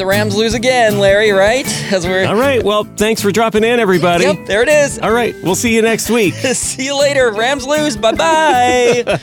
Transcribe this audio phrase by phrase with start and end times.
[0.00, 1.66] The Rams lose again, Larry, right?
[1.92, 2.62] As we're All right.
[2.62, 4.24] Well, thanks for dropping in, everybody.
[4.24, 4.98] Yep, there it is.
[4.98, 5.34] All right.
[5.42, 6.32] We'll see you next week.
[6.34, 7.30] See you later.
[7.32, 7.98] Rams lose.
[7.98, 9.02] Bye bye.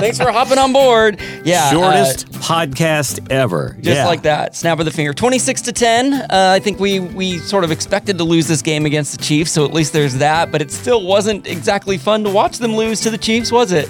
[0.00, 1.20] Thanks for hopping on board.
[1.44, 1.64] Yeah.
[1.66, 3.76] uh, Shortest podcast ever.
[3.80, 4.06] just Yeah.
[4.06, 4.54] like that.
[4.54, 5.12] Snap of the finger.
[5.12, 6.12] 26 to 10.
[6.12, 9.50] Uh, I think we we sort of expected to lose this game against the Chiefs,
[9.50, 13.00] so at least there's that, but it still wasn't exactly fun to watch them lose
[13.00, 13.88] to the Chiefs, was it?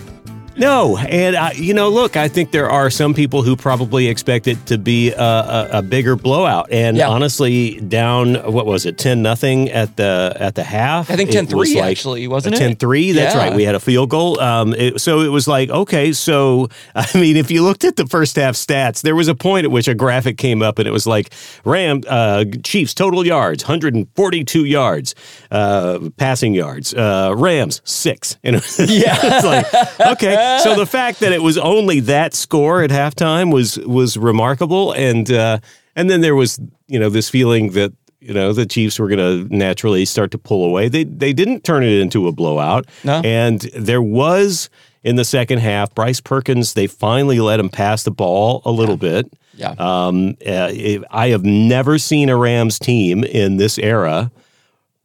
[0.58, 4.48] No, and uh, you know, look, I think there are some people who probably expect
[4.48, 7.08] it to be a, a, a bigger blowout, and Yeah.
[7.08, 11.10] honestly, down what was it, ten nothing at the at the half?
[11.10, 12.78] I think It 10-3 was like actually, wasn't it?
[12.78, 13.40] 10-3, That's Yeah.
[13.40, 13.54] right.
[13.54, 16.12] We had a field goal, um, it- so it was like okay.
[16.12, 19.64] So I mean, if you looked at the first half stats, there was a point
[19.64, 21.32] at which a graphic came up, and it was like
[21.64, 25.14] Ram uh, Chiefs total yards, hundred and forty two yards,
[25.52, 29.16] uh, passing yards, uh, Rams six, and Yeah.
[29.22, 29.66] it's like
[30.12, 30.47] okay.
[30.64, 35.30] So the fact that it was only that score at halftime was was remarkable, and
[35.30, 35.58] uh,
[35.96, 39.48] and then there was you know this feeling that you know the Chiefs were going
[39.48, 40.88] to naturally start to pull away.
[40.88, 43.20] They they didn't turn it into a blowout, No.
[43.24, 44.68] and there was
[45.04, 46.74] in the second half Bryce Perkins.
[46.74, 49.32] They finally let him pass the ball a little bit.
[49.54, 49.74] Yeah.
[49.78, 54.30] Um, uh, it- I have never seen a Rams team in this era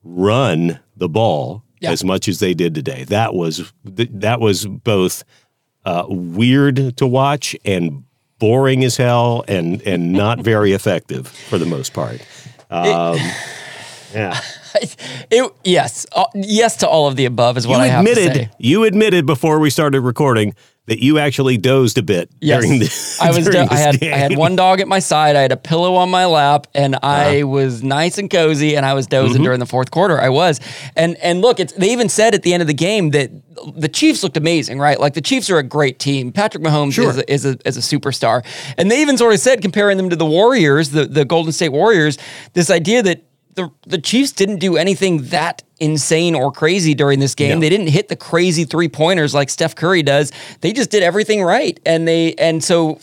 [0.04, 1.92] run the ball Yeah.
[1.92, 3.04] as much as they did today.
[3.06, 5.24] That was that was both
[5.86, 8.04] uh, weird to watch and
[8.40, 12.22] boring as hell, and and not very effective for the most part.
[12.70, 13.18] Um,
[14.14, 14.40] yeah,
[15.30, 16.06] It, yes.
[16.16, 18.50] Uh, yes to all of the above is what you I have to admitted say.
[18.60, 20.56] you admitted before we started recording
[20.88, 23.18] that you actually dozed a bit Yes, during the.
[23.22, 23.46] I was.
[23.50, 24.04] during do- I had.
[24.04, 25.36] I had one dog at my side.
[25.38, 27.48] I had a pillow on my lap, and I Uh-huh.
[27.48, 28.76] was nice and cozy.
[28.76, 29.44] And I was dozing Mm-hmm.
[29.44, 30.20] during the fourth quarter.
[30.20, 30.60] I was.
[30.96, 31.72] And and look, it's.
[31.74, 33.32] They even said at the end of the game that
[33.78, 35.00] the Chiefs looked amazing, right?
[35.00, 36.32] Like the Chiefs are a great team.
[36.34, 37.10] Patrick Mahomes Sure.
[37.12, 38.44] is a, is a is a superstar,
[38.78, 41.70] and they even sort of said comparing them to the Warriors, the the Golden State
[41.70, 42.18] Warriors,
[42.54, 43.24] this idea that.
[43.56, 47.56] The, the Chiefs didn't do anything that insane or crazy during this game.
[47.56, 47.60] No.
[47.60, 50.32] They didn't hit the crazy three pointers like Steph Curry does.
[50.62, 53.00] They just did everything right, and they and so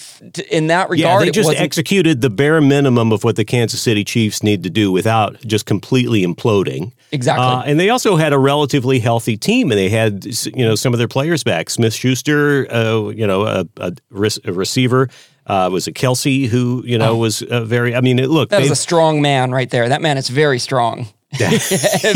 [0.51, 4.03] in that regard, Yeah, they just executed the bare minimum of what the Kansas City
[4.03, 6.93] Chiefs need to do without just completely imploding.
[7.13, 7.45] Exactly.
[7.45, 10.95] Uh, and they also had a relatively healthy team, and they had you know some
[10.95, 11.69] of their players back.
[11.69, 15.09] Smith Schuster, uh, you know, a, a, re- a receiver.
[15.47, 17.95] Uh, was it Kelce who you know was uh, very?
[17.95, 18.57] I mean, it, look, Oh.
[18.57, 19.89] that was a strong man right there.
[19.89, 21.09] That man is very strong,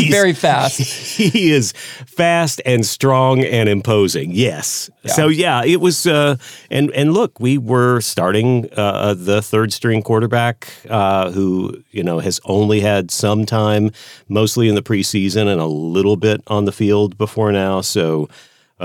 [0.09, 0.79] very fast.
[1.17, 1.73] he is
[2.05, 4.31] fast and strong and imposing.
[4.31, 4.89] Yes.
[5.05, 6.05] So yeah, it was.
[6.07, 6.37] Uh,
[6.69, 12.19] and and look, we were starting uh, the third string quarterback uh, who you know
[12.19, 13.91] has only had some time,
[14.29, 17.81] mostly in the preseason and a little bit on the field before now.
[17.81, 18.29] So.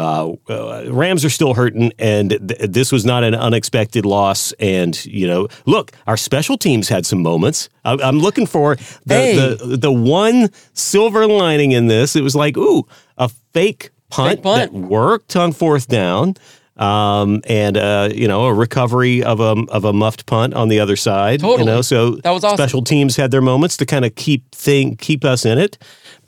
[0.00, 4.52] Uh, uh, Rams are still hurting, and th- this was not an unexpected loss.
[4.58, 7.68] And you know, look, our special teams had some moments.
[7.84, 9.36] I- I'm looking for the, Hey.
[9.36, 12.16] the the one silver lining in this.
[12.16, 12.86] It was like, ooh,
[13.18, 14.72] a fake punt, Fake punt.
[14.72, 16.34] that worked on fourth down,
[16.76, 20.80] um, and uh, you know, a recovery of a of a muffed punt on the
[20.80, 21.40] other side.
[21.40, 21.60] Totally.
[21.60, 22.56] You know, so That was awesome.
[22.56, 25.76] special teams had their moments to kind of keep thing keep us in it.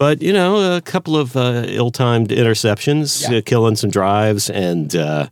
[0.03, 3.39] But you know, a couple of uh, ill-timed interceptions, Yeah.
[3.39, 5.29] uh, killing some drives, and uh,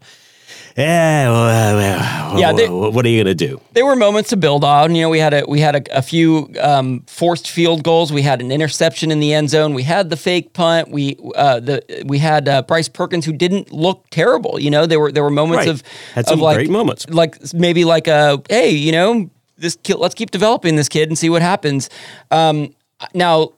[0.76, 3.60] eh, well, well, Yeah, they- what, are you gonna do?
[3.72, 4.94] There were moments to build on.
[4.94, 8.12] You know, we had a we had a, a few um, forced field goals.
[8.12, 9.74] We had an interception in the end zone.
[9.74, 10.88] We had the fake punt.
[10.92, 14.60] We uh, the we had uh, Bryce Perkins who didn't look terrible.
[14.60, 15.68] You know, there were there were moments Right.
[15.74, 15.82] of
[16.14, 17.08] Had of some like, great moments.
[17.10, 19.28] like maybe like a hey, you know,
[19.58, 21.90] this kid, let's keep developing this kid and see what happens.
[22.30, 22.72] Um,
[23.14, 23.50] now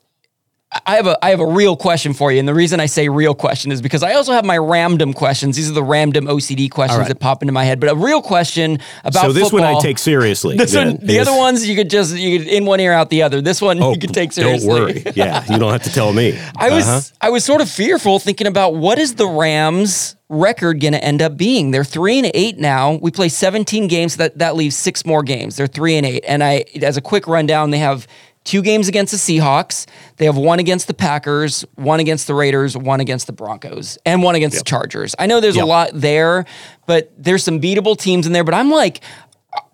[0.87, 3.09] I have a I have a real question for you, and the reason I say
[3.09, 5.57] real question is because I also have my random questions.
[5.57, 7.09] These are the random OCD questions right.
[7.09, 7.79] that pop into my head.
[7.79, 10.57] But a real question about So this football, one I take seriously.
[10.57, 13.23] This one, the other ones you could just you could in one ear out the
[13.23, 13.43] other.
[13.43, 14.69] This one Oh, you could take seriously.
[14.69, 15.03] Don't worry.
[15.15, 16.39] Yeah, you don't have to tell me.
[16.57, 17.01] I was Uh-huh.
[17.21, 21.21] I was sort of fearful thinking about what is the Rams record going to end
[21.21, 21.71] up being.
[21.71, 22.95] They're 3 and 8 now.
[22.95, 25.57] We play 17 games that that leaves 6 more games.
[25.57, 26.25] They're 3 and 8.
[26.27, 28.07] And I as a quick rundown, they have
[28.45, 29.87] two games against the Seahawks.
[30.17, 34.23] They have one against the Packers, one against the Raiders, one against the Broncos, and
[34.23, 35.15] one against the Chargers.
[35.19, 35.65] I know there's Yep.
[35.65, 36.45] a lot there,
[36.87, 39.03] but there's some beatable teams in there, but I'm like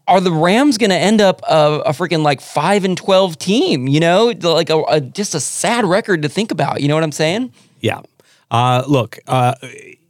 [0.09, 3.87] are the Rams going to end up a, a, freaking like five and twelve team?
[3.87, 6.81] You know, like a, a, just a sad record to think about.
[6.81, 7.53] You know what I'm saying?
[7.81, 8.00] Yeah.
[8.50, 9.55] Uh, look, uh,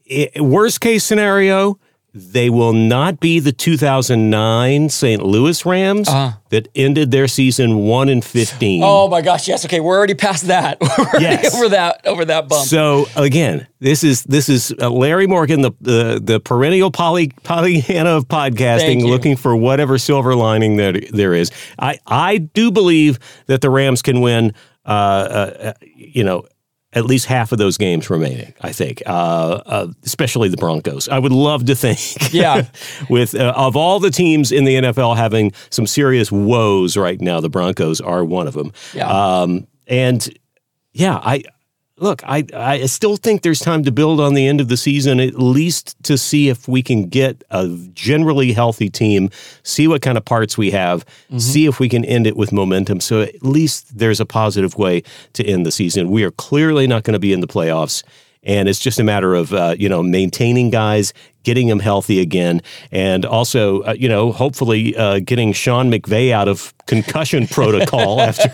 [0.05, 1.79] it, worst case scenario,
[2.19, 5.23] they will not be the 2009 St.
[5.23, 6.37] Louis Rams uh-huh.
[6.51, 8.83] that ended their season one and 15.
[8.85, 9.49] Oh my gosh!
[9.49, 9.65] Yes.
[9.65, 10.79] Okay, we're already past that.
[10.99, 11.55] we're yes.
[11.55, 12.67] over that over that bump.
[12.67, 18.11] So again, this is this is uh, Larry Morgan, the the, the perennial poly, Pollyanna
[18.11, 21.51] of podcasting, looking for whatever silver lining that there is.
[21.79, 24.55] I I do believe that the Rams can win.
[24.85, 26.45] Uh, uh, you know
[26.95, 28.55] at least half of those games remaining.
[28.61, 31.09] I think, uh, uh, especially the Broncos.
[31.09, 31.99] I would love to think,
[32.33, 32.67] yeah,
[33.11, 37.41] with uh, of all the teams in the NFL having some serious woes right now,
[37.41, 38.73] the Broncos are one of them.
[38.95, 40.29] Yeah, um, and
[40.93, 41.45] yeah, I
[42.01, 45.21] look, I I still think there's time to build on the end of the season,
[45.21, 49.31] at least to see if we can get a generally healthy team,
[49.63, 51.39] see what kind of parts we have, mm-hmm.
[51.39, 53.01] see if we can end it with momentum.
[53.01, 55.03] So at least there's a positive way
[55.35, 56.11] to end the season.
[56.11, 58.03] We are clearly not going to be in the playoffs.
[58.45, 61.13] And it's just a matter of uh, you know maintaining guys,
[61.43, 66.49] getting him healthy again, and also uh, you know hopefully uh, getting Sean McVay out
[66.49, 68.51] of concussion protocol after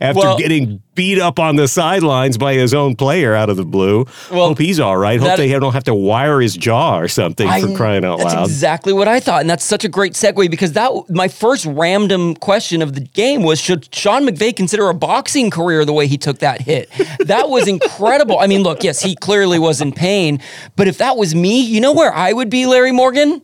[0.00, 3.64] after well, getting beat up on the sidelines by his own player out of the
[3.64, 4.06] blue.
[4.30, 5.20] Well, Hope he's all right.
[5.20, 8.18] Hope that, they don't have to wire his jaw or something I, for crying out
[8.18, 8.42] that's loud.
[8.42, 11.66] That's exactly what I thought, and that's such a great segue because that my first
[11.66, 16.06] random question of the game was: Should Sean McVay consider a boxing career the way
[16.06, 16.90] he took that hit?
[17.20, 18.38] That was incredible.
[18.38, 20.40] I mean, look, yes, he clearly was in pain,
[20.76, 23.42] but if that was me, you know where I would be, Larry Morgan?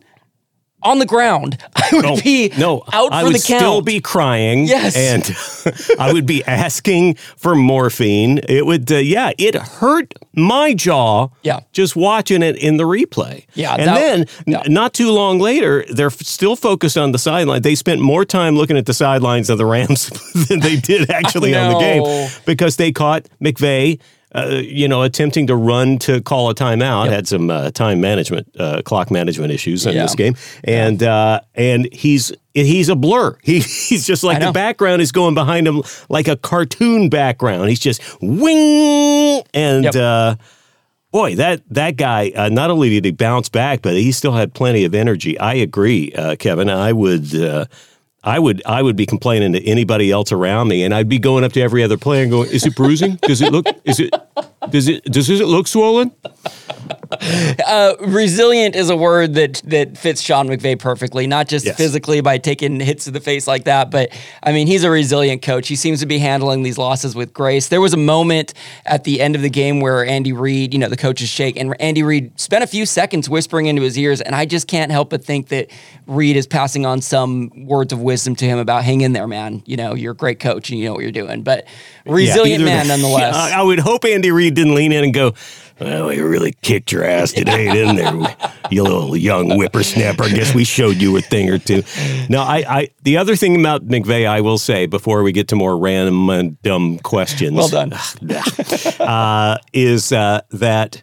[0.83, 1.57] on the ground.
[1.75, 3.59] I would no, be no, out for I would the count.
[3.59, 4.65] still be crying.
[4.65, 8.39] Yes, and I would be asking for morphine.
[8.49, 11.29] It would, uh, yeah, it hurt my jaw.
[11.41, 13.45] Yeah, just watching it in the replay.
[13.53, 14.61] Yeah, and that, then yeah.
[14.65, 17.61] N- not too long later, they're still focused on the sideline.
[17.61, 20.09] They spent more time looking at the sidelines of the Rams
[20.47, 23.99] than they did actually on the game because they caught McVay
[24.35, 27.05] uh, you know, attempting to run to call a timeout.
[27.05, 27.13] Yep.
[27.13, 30.03] Had some uh, time management, uh, clock management issues in yeah.
[30.03, 31.01] this game, and.
[31.01, 33.37] Uh, and he's he's a blur.
[33.43, 37.69] He, he's just like the background is going behind him like a cartoon background.
[37.69, 39.83] He's just wing and.
[39.83, 39.95] Yep.
[39.95, 40.35] Uh,
[41.11, 44.53] boy, that that guy uh, not only did he bounce back, but he still had
[44.53, 45.37] plenty of energy.
[45.37, 46.69] I agree, Kevin.
[46.69, 47.31] I would
[48.23, 51.43] I would I would be complaining to anybody else around me, and I'd be going
[51.43, 53.19] up to every other player and going, "Is it bruising?
[53.23, 53.65] Does it look?
[53.83, 54.13] Is it?
[54.69, 55.03] Does it?
[55.05, 56.11] Does it look swollen?"
[57.65, 61.77] Uh, resilient is a word that that fits Sean McVay perfectly, not just yes.
[61.77, 64.09] physically by taking hits to the face like that, but
[64.41, 65.67] I mean he's a resilient coach.
[65.67, 67.67] He seems to be handling these losses with grace.
[67.67, 68.53] There was a moment
[68.85, 71.79] at the end of the game where Andy Reid, you know, the coaches shake, and
[71.79, 75.09] Andy Reid spent a few seconds whispering into his ears, and I just can't help
[75.09, 75.69] but think that
[76.07, 79.63] Reid is passing on some words of wisdom to him about hang in there, man.
[79.65, 81.67] You know, you're a great coach and you know what you're doing, but
[82.05, 83.35] resilient yeah, man nonetheless.
[83.35, 85.33] Yeah, I would hope Andy Reid didn't lean in and go,
[85.79, 88.37] well, we really kicked your ass today, didn't there?
[88.69, 90.23] You little young whippersnapper.
[90.23, 91.83] I guess we showed you a thing or two.
[92.29, 95.55] Now, I, I the other thing about McVay, I will say before we get to
[95.55, 97.55] more random and dumb questions.
[97.55, 97.93] Well done.
[98.99, 101.01] uh, is uh, that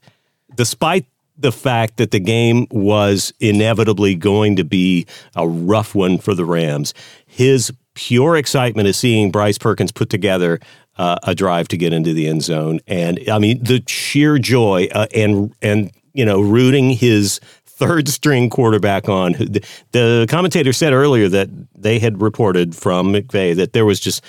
[0.55, 1.06] despite
[1.37, 6.44] the fact that the game was inevitably going to be a rough one for the
[6.44, 6.94] Rams,
[7.27, 10.60] his pure excitement is seeing Bryce Perkins put together
[11.00, 14.86] uh, a drive to get into the end zone, and I mean the sheer joy
[14.92, 19.32] uh, and and you know rooting his third string quarterback on.
[19.32, 24.22] The, the commentator said earlier that they had reported from McVay that there was just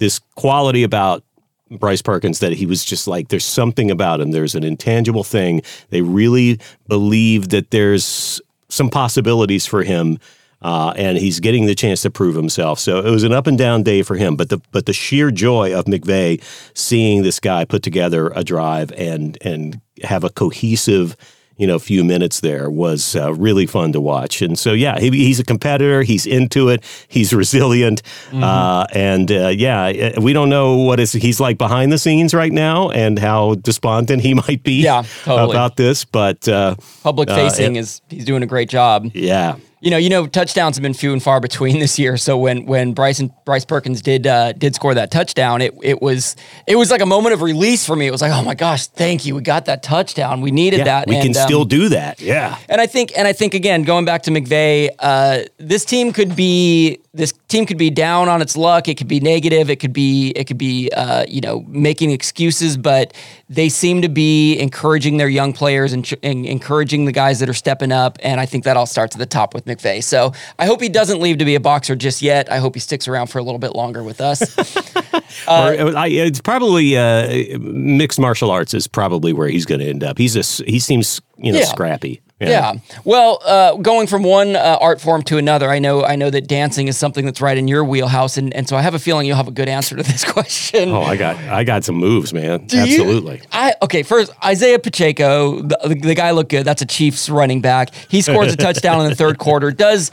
[0.00, 1.24] this quality about
[1.70, 4.32] Bryce Perkins that he was just like there's something about him.
[4.32, 5.62] There's an intangible thing.
[5.88, 10.18] They really believe that there's some possibilities for him
[10.62, 12.78] uh, and he's getting the chance to prove himself.
[12.78, 14.36] So it was an up and down day for him.
[14.36, 16.42] But the but the sheer joy of McVay
[16.74, 21.16] seeing this guy put together a drive and and have a cohesive
[21.58, 24.40] you know few minutes there was uh, really fun to watch.
[24.40, 26.02] And so yeah, he, he's a competitor.
[26.02, 26.84] He's into it.
[27.08, 28.02] He's resilient.
[28.30, 28.42] Mm-hmm.
[28.42, 32.32] Uh, and uh, yeah, uh, we don't know what is he's like behind the scenes
[32.32, 35.50] right now and how despondent he might be yeah, totally.
[35.50, 36.04] about this.
[36.04, 39.10] But uh, public facing is he's doing a great job.
[39.14, 39.56] Yeah.
[39.80, 42.16] You know, you know, touchdowns have been few and far between this year.
[42.16, 46.34] So when when Bryson Bryce Perkins did uh, did score that touchdown, it it was
[46.66, 48.06] it was like a moment of release for me.
[48.06, 50.40] It was like, oh my gosh, thank you, we got that touchdown.
[50.40, 51.08] We needed yeah, that.
[51.08, 52.20] We and, can um, still do that.
[52.20, 52.58] Yeah.
[52.68, 56.34] And I think and I think again, going back to McVay, uh, this team could
[56.34, 58.88] be this team could be down on its luck.
[58.88, 59.70] It could be negative.
[59.70, 63.12] It could be it could be uh, you know making excuses, but
[63.48, 67.54] they seem to be encouraging their young players and, and, encouraging the guys that are
[67.54, 68.18] stepping up.
[68.22, 70.04] And I think that all starts at the top with McVay.
[70.04, 72.52] So I hope he doesn't leave to be a boxer just yet.
[72.52, 74.58] I hope he sticks around for a little bit longer with us.
[75.48, 79.88] uh, or, I, it's probably uh, mixed martial arts is probably where he's going to
[79.88, 80.18] end up.
[80.18, 81.64] He's a he seems you know yeah.
[81.64, 82.20] scrappy.
[82.40, 82.48] Yeah.
[82.48, 82.74] yeah.
[83.04, 86.46] Well, uh, going from one uh, art form to another, I know I know that
[86.46, 89.26] dancing is something that's right in your wheelhouse, and, and so I have a feeling
[89.26, 90.90] you'll have a good answer to this question.
[90.90, 92.66] Oh, I got I got some moves, man.
[92.66, 93.36] Do Absolutely.
[93.38, 94.04] You, I okay.
[94.04, 96.64] First, Isaiah Pacheco, the, the, the guy looked good.
[96.64, 97.92] That's a Chiefs running back.
[98.08, 99.72] He scores a touchdown in the third quarter.
[99.72, 100.12] Does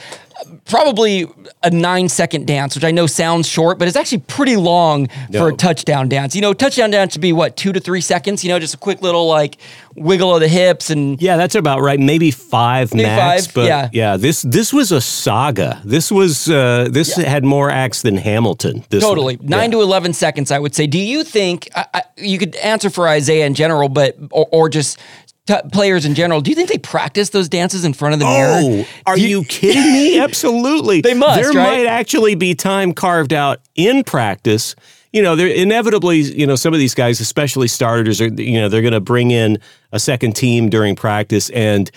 [0.65, 1.27] probably
[1.63, 5.39] a nine second dance, which I know sounds short, but it's actually pretty long no.
[5.39, 6.35] for a touchdown dance.
[6.35, 8.43] You know, touchdown dance should be what, two to three seconds?
[8.43, 9.57] You know, just a quick little like
[9.95, 11.99] wiggle of the hips and Yeah, that's about right.
[11.99, 13.47] Maybe five maybe max.
[13.47, 13.89] Five, but yeah.
[13.93, 15.81] yeah, this this was a saga.
[15.85, 17.27] This was uh this yeah.
[17.27, 18.83] had more acts than Hamilton.
[18.89, 19.37] totally.
[19.37, 19.47] One.
[19.47, 19.77] Nine yeah.
[19.77, 20.87] to eleven seconds, I would say.
[20.87, 24.69] Do you think I, I, you could answer for Isaiah in general, but or, or
[24.69, 24.99] just
[25.45, 28.25] t- players in general, do you think they practice those dances in front of the
[28.25, 28.59] mirror?
[28.61, 30.19] Oh, are you, you, kidding me?
[30.21, 31.01] Absolutely.
[31.01, 31.41] they must.
[31.41, 31.77] There right?
[31.77, 34.75] might actually be time carved out in practice.
[35.11, 38.67] You know, they're inevitably, you know, some of these guys, especially starters, are, you know,
[38.67, 39.59] they're going to bring in
[39.91, 41.89] a second team during practice and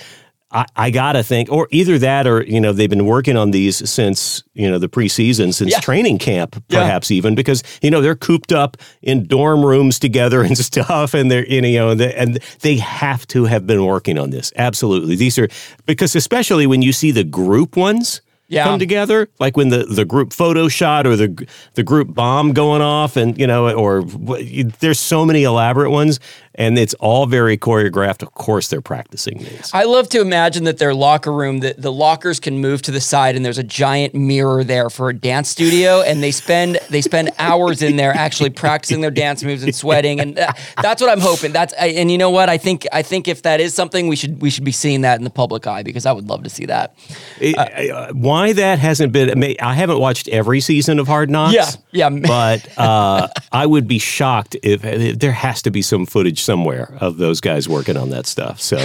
[0.51, 3.89] I, I, gotta think, or either that, or you know, they've been working on these
[3.89, 5.81] since you know the preseason, since yeah.
[5.81, 7.19] training camp, perhaps yeah.
[7.19, 11.47] even because you know they're cooped up in dorm rooms together and stuff, and they're
[11.47, 14.53] you know, and they have to have been working on this.
[14.57, 15.49] Absolutely, these are
[15.85, 18.65] because especially when you see the group ones, yeah.
[18.65, 22.83] come together, like when the, the group photo shot or the the group bomb going
[22.83, 26.19] off, and you know, or there's so many elaborate ones,
[26.59, 28.21] and it's all very choreographed.
[28.21, 29.71] Of course, they're practicing these.
[29.73, 33.01] I love to imagine that their locker room, that the lockers can move to the
[33.01, 37.01] side, and there's a giant mirror there for a dance studio, and they spend they
[37.01, 40.37] spend hours in there actually practicing their dance moves and sweating, and
[40.83, 41.53] that's what I'm hoping.
[41.53, 44.43] That's and you know what I think I think if that is something we should
[44.43, 46.67] we should be seeing that in the public eye because I would love to see
[46.67, 46.99] that.
[47.41, 49.57] Uh, why that hasn't been?
[49.61, 51.55] I haven't watched every season of Hard Knocks.
[51.55, 52.09] Yeah, yeah.
[52.11, 57.19] But uh, I would be shocked if there has to be some footage somewhere of
[57.19, 58.59] those guys working on that stuff.
[58.59, 58.79] So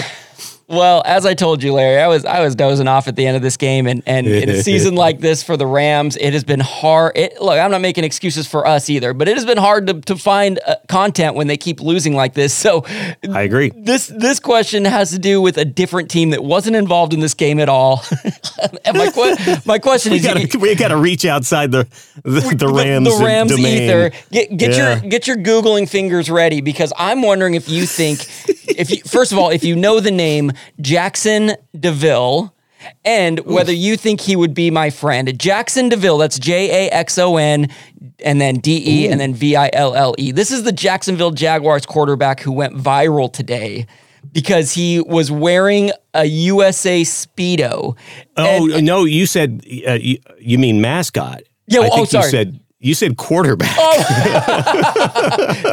[0.74, 3.36] well, as I told you, Larry, I was I was dozing off at the end
[3.36, 6.44] of this game, and and in a season like this for the Rams, it has
[6.44, 7.16] been hard.
[7.16, 10.02] It, look, I'm not making excuses for us either, but it has been hard to,
[10.02, 12.54] to find uh, content when they keep losing like this.
[12.54, 12.86] So,
[13.32, 13.72] I agree.
[13.76, 17.34] This this question has to do with a different team that wasn't involved in this
[17.34, 18.04] game at all.
[18.86, 21.88] and my que- my question we is, gotta, you, we got to reach outside the
[22.24, 23.84] the, the Rams the, the Rams domain.
[23.84, 24.12] ether.
[24.32, 25.02] Get get yeah.
[25.02, 28.26] your get your googling fingers ready because I'm wondering if you think
[28.68, 30.52] if you first of all if you know the name
[30.82, 32.54] Jackson DeVille
[33.06, 33.80] and whether Oof.
[33.80, 35.28] you think he would be my friend.
[35.30, 37.70] Jaxson de Ville, that's J A X O N
[38.24, 40.32] and then D E and then V I L L E.
[40.32, 43.86] This is the Jacksonville Jaguars quarterback who went viral today
[44.32, 47.98] because he was wearing a USA Speedo.
[48.38, 51.44] Oh, and, no, you said, uh, you, you, mean mascot.
[51.68, 52.26] Yeah, well, oh, sorry.
[52.26, 53.76] You said you said quarterback.
[53.80, 54.04] Oh.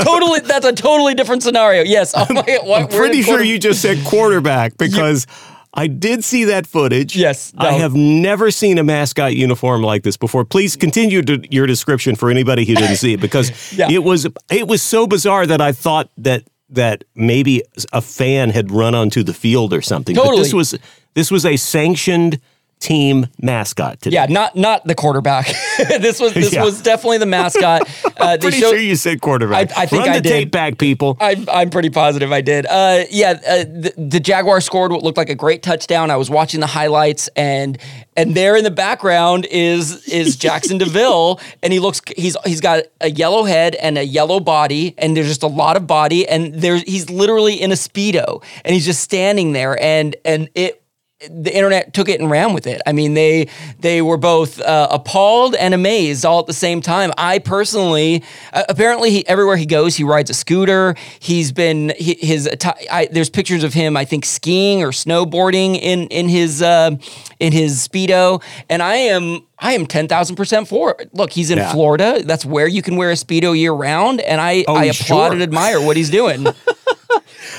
[0.04, 0.40] totally.
[0.40, 1.82] That's a totally different scenario.
[1.82, 2.12] Yes.
[2.16, 5.26] Oh my, what, I'm pretty sure you just said quarterback because
[5.74, 7.16] I did see that footage.
[7.16, 7.52] Yes.
[7.52, 7.66] No.
[7.66, 10.44] I have never seen a mascot uniform like this before.
[10.44, 13.90] Please continue to, your description for anybody who didn't see it because yeah.
[13.90, 18.70] it was it was so bizarre that I thought that that maybe a fan had
[18.70, 20.14] run onto the field or something.
[20.14, 20.36] Totally.
[20.36, 20.78] But this was
[21.14, 22.40] this was a sanctioned
[22.80, 24.14] team mascot today.
[24.14, 25.46] Yeah, not not the quarterback.
[25.78, 26.64] this was this yeah.
[26.64, 27.88] was definitely the mascot.
[28.20, 29.75] Uh, pretty showed, sure you said quarterback.
[29.75, 30.28] I, I think Run I the did.
[30.28, 31.16] tape back, people.
[31.20, 32.66] I, I'm pretty positive I did.
[32.66, 36.10] Uh, yeah, uh, the, the Jaguars scored what looked like a great touchdown.
[36.10, 37.78] I was watching the highlights, and
[38.14, 42.60] and there in the background is is Jaxson de Ville, and he looks he's he's
[42.60, 46.28] got a yellow head and a yellow body, and there's just a lot of body,
[46.28, 50.79] and there's he's literally in a speedo, and he's just standing there, and and it
[51.28, 52.80] the internet took it and ran with it.
[52.86, 53.48] I mean, they
[53.80, 57.12] they were both uh, appalled and amazed all at the same time.
[57.18, 60.94] I personally, uh, apparently, he, everywhere he goes, he rides a scooter.
[61.18, 62.48] He's been he, his.
[62.90, 66.96] I, there's pictures of him, I think, skiing or snowboarding in in his uh,
[67.38, 71.14] in his speedo, and I am I am 10,000% for it.
[71.14, 71.70] Look, he's in yeah.
[71.70, 72.22] Florida.
[72.24, 74.22] That's where you can wear a Speedo year round.
[74.22, 75.32] And I, oh, I applaud sure.
[75.34, 76.46] and admire what he's doing.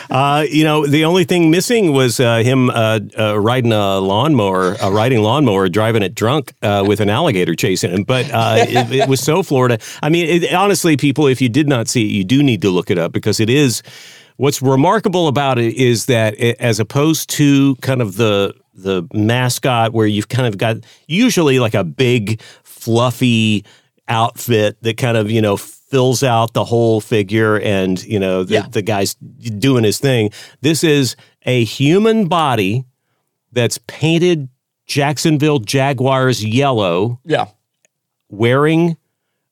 [0.10, 4.76] Uh, you know, the only thing missing was uh, him uh, uh riding a lawnmower,
[4.92, 8.04] riding lawnmower, driving it drunk uh, with an alligator chasing him.
[8.04, 9.80] But uh, it, it, was so Florida.
[10.02, 12.70] I mean, it, honestly, people, if you did not see it, you do need to
[12.70, 13.82] look it up because it is.
[14.38, 19.94] What's remarkable about it is that, it, as opposed to kind of the the mascot
[19.94, 23.64] where you've kind of got usually like a big fluffy
[24.12, 28.54] outfit that kind of you know fills out the whole figure and you know the,
[28.56, 28.68] Yeah.
[28.70, 31.16] the guy's doing his thing this is
[31.46, 32.84] a human body
[33.54, 34.50] that's painted
[34.86, 37.48] jacksonville jaguars yellow Yeah.
[38.30, 38.98] wearing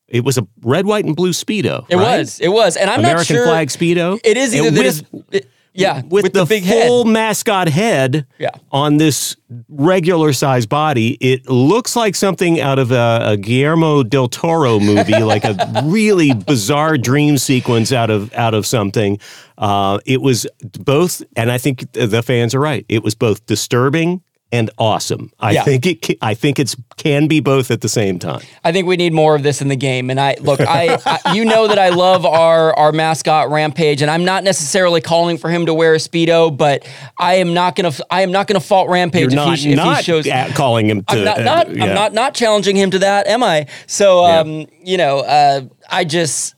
[0.07, 2.19] it was a red white and blue speedo It right?
[2.19, 2.39] was.
[2.39, 2.75] It was.
[2.75, 3.43] And I'm not sure.
[3.43, 7.13] american flag speedo It is either with, it's- it- yeah, with, the, big full head.
[7.13, 8.49] mascot head Yeah.
[8.71, 9.35] on this
[9.69, 11.11] regular size body.
[11.21, 16.33] It looks like something out of a, a Guillermo del Toro movie, like a really
[16.33, 19.19] bizarre dream sequence out of out of something.
[19.57, 20.47] Uh, it was
[20.79, 22.85] both, and I think the fans are right.
[22.89, 25.31] It was both disturbing and awesome.
[25.39, 25.63] I Yeah.
[25.63, 26.01] think it.
[26.01, 28.41] ca- I think it's can be both at the same time.
[28.63, 30.09] I think we need more of this in the game.
[30.09, 34.09] And I look, I, I you know that I love our our mascot Rampage, and
[34.11, 36.85] I'm not necessarily calling for him to wear a speedo, but
[37.17, 39.75] I am not gonna I am not gonna fault Rampage You're if, not he, if
[39.77, 40.27] not he shows.
[40.55, 41.17] calling him to.
[41.17, 41.83] I'm not, uh, not yeah.
[41.85, 43.67] I'm not not challenging him to that, am I?
[43.87, 44.39] So Yeah.
[44.39, 46.55] um, you know, uh, I just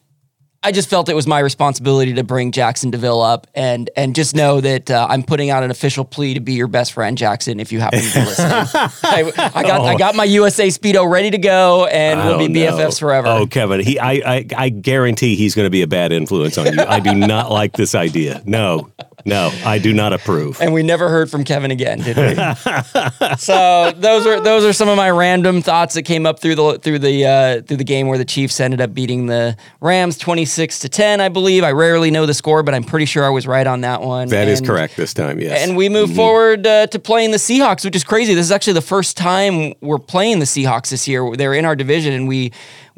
[0.63, 4.13] I just felt it was my responsibility to bring Jaxson de Ville up and and
[4.13, 7.17] just know that uh, I'm putting out an official plea to be your best friend,
[7.17, 8.49] Jackson, if you happen to be listening.
[9.03, 12.77] I, I got I got my USA Speedo ready to go, and we'll be Oh,
[12.77, 12.77] no.
[12.77, 13.27] BFFs forever.
[13.27, 16.67] Oh, Kevin, he, I, I, I guarantee he's going to be a bad influence on
[16.73, 16.79] you.
[16.79, 18.43] I do not like this idea.
[18.45, 18.91] No,
[19.25, 20.59] no, I do not approve.
[20.61, 22.35] and we never heard from Kevin again, did we?
[23.37, 26.79] so those are those are some of my random thoughts that came up through the
[26.79, 30.45] through the uh, through the game where the Chiefs ended up beating the Rams twenty
[30.45, 31.63] six to ten, I believe.
[31.63, 34.29] I rarely know the score, but I'm pretty sure I was right on that one.
[34.29, 35.39] That is And- correct this time.
[35.39, 38.33] Yes, And we move forward uh, to playing the Seahawks, which is crazy.
[38.33, 41.35] This is actually the first time we're playing the Seahawks this year.
[41.35, 42.51] They're in our division, and we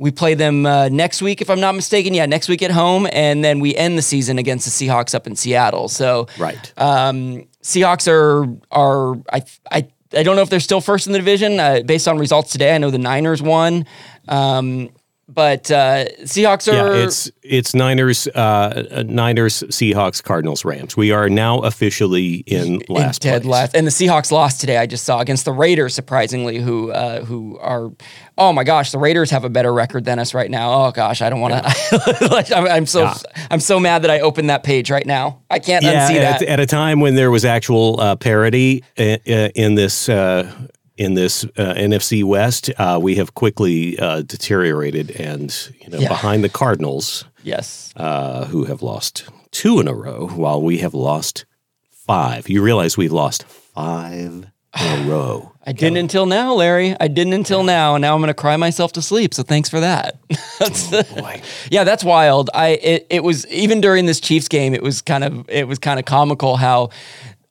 [0.04, 2.14] we play them uh, next week, if I'm not mistaken.
[2.14, 5.28] Yeah, next week at home, and then we end the season against the Seahawks up
[5.28, 5.88] in Seattle.
[5.88, 6.74] So right.
[6.76, 11.20] um, Seahawks are are I I I don't know if they're still first in the
[11.20, 12.76] division uh, based on results today.
[12.76, 13.86] I know the Niners won,
[14.28, 14.90] um,
[15.30, 20.98] but uh, Seahawks yeah, it's it's Niners, uh, uh, Niners, Seahawks, Cardinals, Rams.
[20.98, 23.52] We are now officially in last dead place.
[23.52, 23.76] last.
[23.76, 24.78] And the Seahawks lost today.
[24.78, 27.92] I just saw against the Raiders, surprisingly, who uh, who are.
[28.38, 30.74] Oh my gosh, the Raiders have a better record than us right now.
[30.74, 32.28] Oh gosh, I don't want to.
[32.32, 33.14] like, I'm, I'm so Yeah.
[33.52, 35.42] I'm so mad that I opened that page right now.
[35.50, 36.48] I can't Yeah, unsee at, that.
[36.50, 39.20] at a time when there was actual uh, parity in,
[39.56, 40.52] in this uh,
[40.98, 45.52] in this uh, NFC West, uh, we have quickly uh, deteriorated, and
[45.82, 46.10] you know, Yeah.
[46.10, 47.26] behind the Cardinals.
[47.44, 47.92] yes.
[47.96, 51.46] uh, who have lost two in a row, while we have lost
[51.92, 52.50] five.
[52.50, 55.52] You realize we've lost five in a row.
[55.66, 56.96] I didn't until now, Larry.
[57.00, 59.34] I didn't until now, and now I'm going to cry myself to sleep.
[59.34, 60.20] So thanks for that.
[60.60, 61.42] That's- Boy.
[61.72, 62.50] yeah, that's wild.
[62.54, 65.80] I it, it was even during this Chiefs game, it was kind of it was
[65.80, 66.90] kind of comical how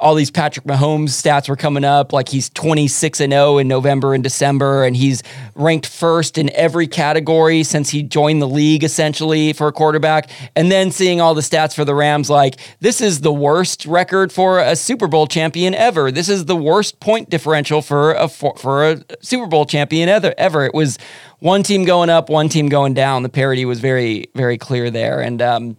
[0.02, 2.12] all these Patrick Mahomes stats were coming up.
[2.12, 5.22] Like he's 26 and 0 in November and December, and he's
[5.54, 10.28] ranked first in every category since he joined the league, essentially for a quarterback.
[10.56, 14.32] And then seeing all the stats for the Rams, like this is the worst record
[14.32, 16.10] for a Super Bowl champion ever.
[16.10, 20.34] This is the worst point differential for a for, for a Super Bowl champion ever.
[20.36, 20.98] Ever it was
[21.38, 23.22] one team going up, one team going down.
[23.22, 25.40] The parity was very very clear there, and.
[25.40, 25.76] um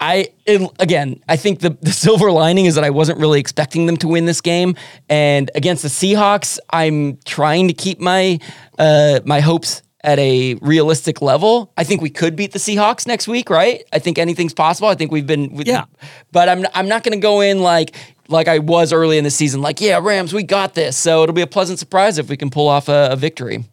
[0.00, 3.86] I it, again, I think the, the silver lining is that I wasn't really expecting
[3.86, 4.74] them to win this game,
[5.08, 8.38] and against the Seahawks, I'm trying to keep my
[8.78, 11.70] uh, my hopes at a realistic level.
[11.76, 13.84] I think we could beat the Seahawks next week, right?
[13.92, 14.88] I think anything's possible.
[14.88, 15.84] I think we've been, we- Yeah.
[16.32, 17.94] but I'm I'm not going to go in like
[18.28, 20.96] like I was early in the season, like yeah, Rams, we got this.
[20.96, 23.64] So it'll be a pleasant surprise if we can pull off a, a victory.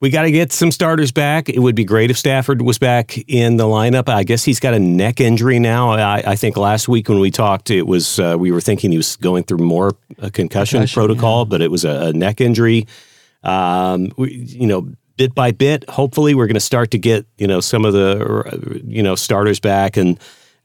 [0.00, 1.48] We got to get some starters back.
[1.48, 4.08] It would be great if Stafford was back in the lineup.
[4.08, 5.90] I guess he's got a neck injury now.
[5.90, 8.96] I, I think last week when we talked, it was uh, we were thinking he
[8.96, 12.86] was going through more a concussion, Concussion, protocol, but it was a, a neck injury.
[13.42, 17.48] Um, we, you know, bit by bit, hopefully, we're going to start to get you
[17.48, 20.18] know some of the uh, you know starters back and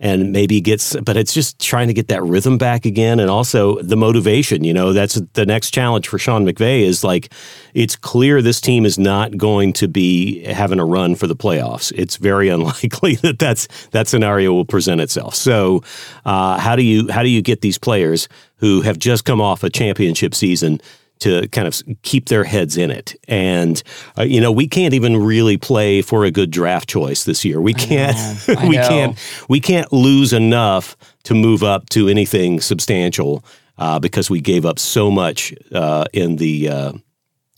[0.04, 3.22] and maybe gets but it's just trying to get that rhythm back again.
[3.22, 7.32] And also the motivation you know that's the next challenge for Sean McVay is like
[7.74, 11.92] it's clear this team is not going to be having a run for the playoffs.
[11.96, 15.36] It's very unlikely that that's that scenario will present itself.
[15.36, 15.82] So
[16.26, 19.64] uh, how do you how do you get these players who have just come off
[19.64, 20.82] a championship season
[21.24, 23.16] to kind of keep their heads in it.
[23.28, 23.82] And
[24.18, 27.60] uh, you know, we can't even really play for a good draft choice this year.
[27.60, 28.18] We can't
[28.58, 28.88] I we know.
[28.88, 33.44] can't we can't lose enough to move up to anything substantial
[33.78, 36.94] uh, because we gave up so much uh, in the uh,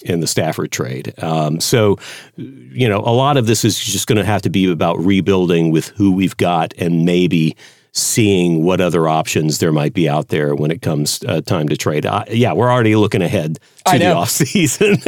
[0.03, 1.13] in the Stafford trade.
[1.21, 1.97] Um, so,
[2.37, 5.71] you know, a lot of this is just going to have to be about rebuilding
[5.71, 7.55] with who we've got and maybe
[7.95, 11.77] seeing what other options there might be out there when it comes uh, time to
[11.77, 12.05] trade.
[12.05, 14.17] Uh, yeah, we're already looking ahead to the know.
[14.17, 14.97] off season.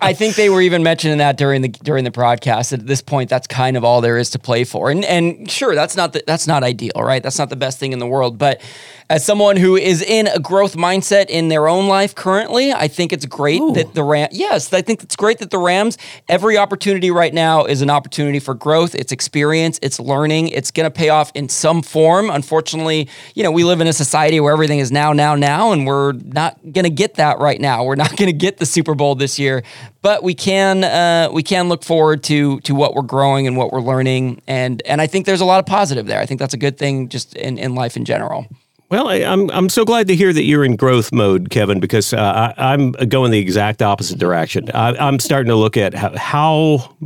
[0.00, 2.72] I think they were even mentioning that during the during the broadcast.
[2.72, 4.90] At this point, that's kind of all there is to play for.
[4.90, 7.22] And and sure, that's not the, that's not ideal, right?
[7.22, 8.38] That's not the best thing in the world.
[8.38, 8.62] But
[9.10, 13.12] as someone who is in a growth mindset in their own life currently, I think
[13.12, 14.28] it's great that the Ram.
[14.32, 15.98] Yes, I think it's great that the Rams.
[16.28, 18.94] Every opportunity right now is an opportunity for growth.
[18.94, 19.78] It's experience.
[19.82, 20.48] It's learning.
[20.48, 22.30] It's going to pay off in some form.
[22.30, 25.84] Unfortunately, you know, we live in a society where everything is now, now, now, and
[25.84, 27.82] we're not going to get that right now.
[27.82, 29.64] We're not going to get the Super Bowl this year,
[30.00, 33.72] but we can uh, we can look forward to to what we're growing and what
[33.72, 36.20] we're learning, and and I think there's a lot of positive there.
[36.20, 38.46] I think that's a good thing just in, in life in general.
[38.88, 42.12] Well, I, I'm I'm so glad to hear that you're in growth mode, Kevin, because
[42.12, 44.70] uh, I, I'm going the exact opposite direction.
[44.72, 46.96] I, I'm starting to look at how, how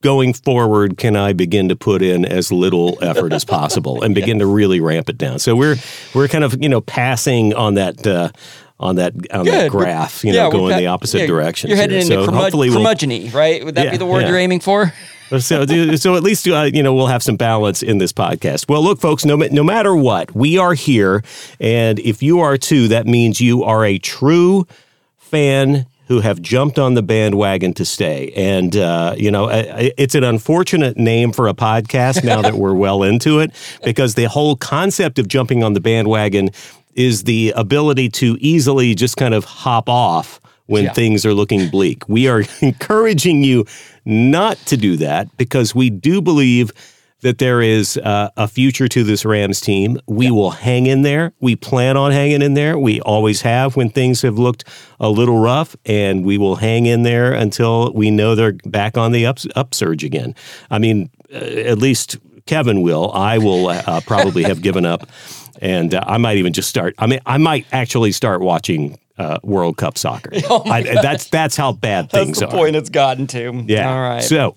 [0.00, 4.38] going forward can I begin to put in as little effort as possible and begin
[4.38, 5.38] to really ramp it down.
[5.38, 5.76] So we're
[6.14, 8.06] we're kind of you know passing on that.
[8.06, 8.30] Uh,
[8.80, 11.68] on that on that graph, you know, going pa- the opposite yeah, direction.
[11.68, 13.64] You're headed into so curmud- hopefully we'll, curmudgeony, right?
[13.64, 14.94] Would that Yeah, be the word you're aiming for?
[15.38, 18.68] So, so at least uh, you know we'll have some balance in this podcast.
[18.68, 21.22] Well, look, folks, no no matter what, we are here,
[21.60, 24.66] and if you are too, that means you are a true
[25.18, 28.32] fan who have jumped on the bandwagon to stay.
[28.34, 33.02] And uh, you know, it's an unfortunate name for a podcast now that we're well
[33.02, 33.52] into it,
[33.84, 36.48] because the whole concept of jumping on the bandwagon
[36.94, 40.92] is the ability to easily just kind of hop off when Yeah.
[40.92, 42.08] things are looking bleak.
[42.08, 43.66] We are encouraging you
[44.04, 46.70] not to do that because we do believe
[47.22, 49.98] that there is uh, a future to this Rams team.
[50.06, 51.32] We will hang in there.
[51.40, 52.78] We plan on hanging in there.
[52.78, 54.62] We always have when things have looked
[55.00, 59.10] a little rough, and we will hang in there until we know they're back on
[59.10, 60.32] the ups- upsurge again.
[60.70, 63.10] I mean, uh, at least Kevin will.
[63.12, 65.08] I will uh, probably have given up,
[65.60, 66.94] and uh, I might even just start.
[66.98, 70.30] I mean, I might actually start watching uh, World Cup soccer.
[70.50, 72.50] I, that's that's how bad That's things the are.
[72.50, 73.64] point it's gotten to.
[73.66, 73.90] Yeah.
[73.92, 74.22] All right.
[74.22, 74.56] So.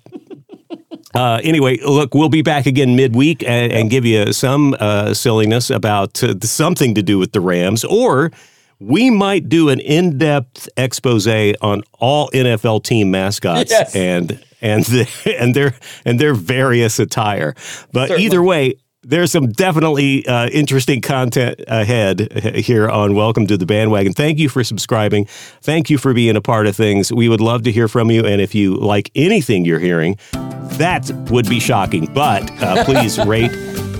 [1.14, 5.68] Uh, anyway, look, we'll be back again midweek and, and give you some uh, silliness
[5.68, 8.30] about uh, something to do with the Rams, or
[8.78, 11.26] we might do an in-depth expose
[11.60, 13.94] on all NFL team mascots Yes.
[13.94, 15.74] and and the, and their
[16.06, 17.54] and their various attire.
[17.92, 18.24] But Certainly.
[18.24, 24.12] either way, there's some definitely uh, interesting content ahead here on Welcome to the Bandwagon.
[24.12, 25.24] Thank you for subscribing.
[25.60, 27.12] Thank you for being a part of things.
[27.12, 28.24] We would love to hear from you.
[28.24, 32.06] And if you like anything you're hearing, that would be shocking.
[32.14, 33.50] But uh, please rate,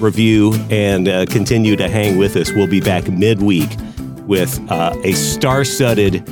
[0.01, 2.53] review, and uh, continue to hang with us.
[2.53, 3.71] We'll be back midweek
[4.27, 6.25] with uh, a star studded,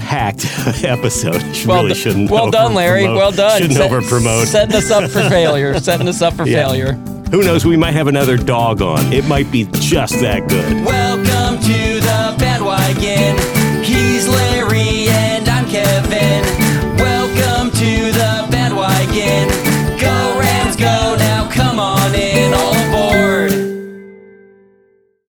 [0.00, 0.44] packed
[0.84, 1.40] episode.
[1.68, 2.30] Well, really do- shouldn't.
[2.32, 3.04] well done, Larry.
[3.04, 3.58] Well done.
[3.60, 4.48] Shouldn't Set- over promote.
[4.48, 5.78] Setting us up for failure.
[5.78, 6.66] Setting us up for Yeah.
[6.66, 6.98] failure.
[7.30, 7.66] Who knows?
[7.66, 9.12] We might have another dog on.
[9.12, 10.84] It might be just that good.
[10.86, 13.57] Welcome to the bandwagon.